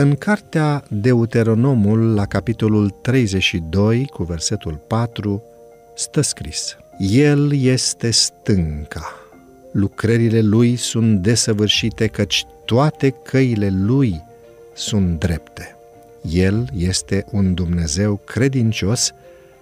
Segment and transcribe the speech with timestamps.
[0.00, 5.42] În cartea Deuteronomul, la capitolul 32, cu versetul 4,
[5.94, 9.14] stă scris El este stânca,
[9.72, 14.22] lucrările lui sunt desăvârșite, căci toate căile lui
[14.74, 15.76] sunt drepte.
[16.30, 19.12] El este un Dumnezeu credincios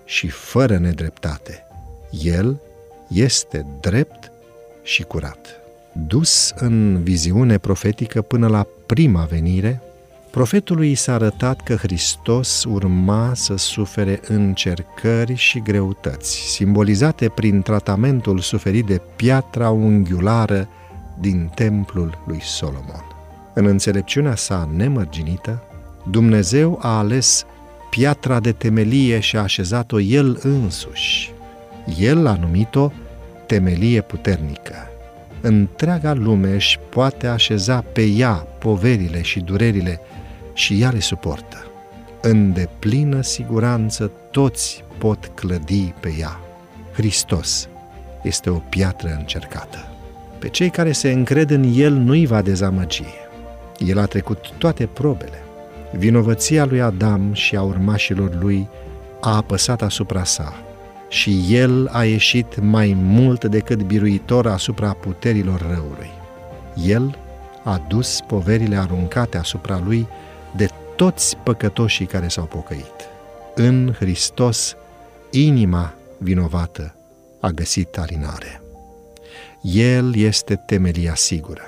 [0.05, 1.67] și fără nedreptate.
[2.23, 2.61] El
[3.09, 4.31] este drept
[4.83, 5.61] și curat.
[6.07, 9.83] Dus în viziune profetică până la prima venire,
[10.31, 18.39] profetului i s-a arătat că Hristos urma să sufere încercări și greutăți, simbolizate prin tratamentul
[18.39, 20.69] suferit de piatra unghiulară
[21.21, 23.05] din templul lui Solomon.
[23.55, 25.63] În înțelepciunea sa nemărginită,
[26.11, 27.45] Dumnezeu a ales
[27.91, 31.33] piatra de temelie și a așezat-o El însuși.
[31.99, 32.91] El a numit-o
[33.47, 34.88] temelie puternică.
[35.41, 40.01] Întreaga lume își poate așeza pe ea poverile și durerile
[40.53, 41.67] și ea le suportă.
[42.21, 46.41] În deplină siguranță toți pot clădi pe ea.
[46.93, 47.69] Hristos
[48.23, 49.89] este o piatră încercată.
[50.39, 53.05] Pe cei care se încred în El nu-i va dezamăgi.
[53.79, 55.43] El a trecut toate probele.
[55.97, 58.69] Vinovăția lui Adam și a urmașilor lui
[59.21, 60.68] a apăsat asupra sa
[61.09, 66.11] și el a ieșit mai mult decât biruitor asupra puterilor răului.
[66.87, 67.19] El
[67.65, 70.07] a dus poverile aruncate asupra lui
[70.57, 73.09] de toți păcătoșii care s-au pocăit.
[73.55, 74.77] În Hristos,
[75.31, 76.95] inima vinovată
[77.41, 78.63] a găsit alinare.
[79.63, 81.63] El este temelia sigură.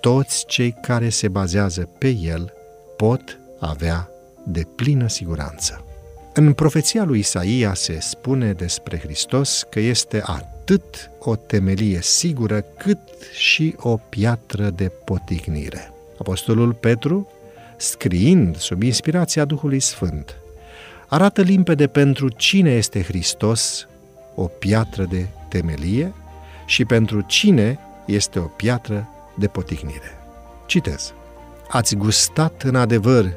[0.00, 2.52] Toți cei care se bazează pe El
[2.96, 4.08] pot avea
[4.46, 5.84] de plină siguranță.
[6.40, 12.98] În profeția lui Isaia se spune despre Hristos că este atât o temelie sigură cât
[13.32, 15.92] și o piatră de potignire.
[16.18, 17.28] Apostolul Petru,
[17.76, 20.36] scriind sub inspirația Duhului Sfânt,
[21.08, 23.88] arată limpede pentru cine este Hristos
[24.34, 26.12] o piatră de temelie
[26.66, 30.18] și pentru cine este o piatră de potignire.
[30.66, 31.12] Citez.
[31.68, 33.32] Ați gustat în adevăr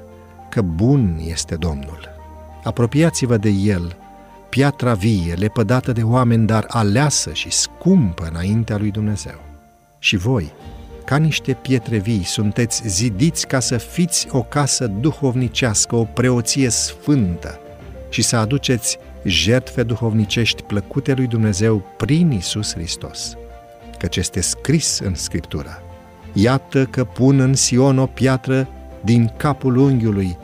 [0.50, 2.12] că bun este Domnul.
[2.63, 3.96] Apropiați-vă de El,
[4.50, 9.40] piatra vie, lepădată de oameni, dar aleasă și scumpă înaintea lui Dumnezeu.
[10.00, 10.51] Și voi,
[11.06, 17.59] ca niște pietre vii, sunteți zidiți ca să fiți o casă duhovnicească, o preoție sfântă
[18.09, 23.35] și să aduceți jertfe duhovnicești plăcute lui Dumnezeu prin Isus Hristos.
[23.97, 25.81] Căci este scris în Scriptură.
[26.34, 28.68] Iată că pun în Sion o piatră
[29.01, 30.38] din capul unghiului,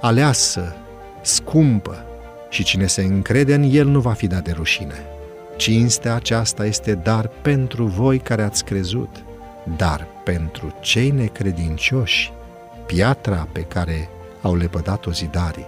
[0.00, 0.76] aleasă,
[1.24, 2.04] scumpă,
[2.48, 5.06] și cine se încrede în el nu va fi dat de rușine.
[5.56, 9.24] Cinstea aceasta este dar pentru voi care ați crezut,
[9.76, 12.32] dar pentru cei necredincioși,
[12.86, 14.08] piatra pe care
[14.42, 15.66] au lepădat-o zidarii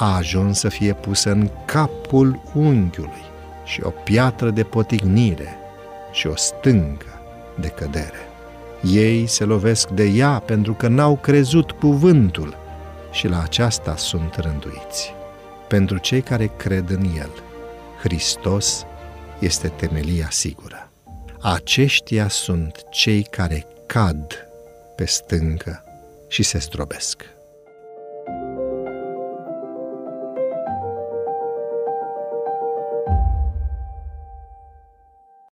[0.00, 3.24] a ajuns să fie pusă în capul unghiului
[3.64, 5.56] și o piatră de potignire
[6.12, 7.20] și o stâncă
[7.60, 8.28] de cădere.
[8.92, 12.56] Ei se lovesc de ea pentru că n-au crezut cuvântul
[13.10, 15.14] și la aceasta sunt rânduiți.
[15.68, 17.30] Pentru cei care cred în El,
[18.02, 18.84] Hristos
[19.38, 20.90] este temelia sigură.
[21.40, 24.48] Aceștia sunt cei care cad
[24.96, 25.84] pe stâncă
[26.28, 27.24] și se strobesc.